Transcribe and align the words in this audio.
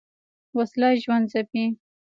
وسله 0.57 0.89
ژوند 1.03 1.25
ځپي 1.33 1.63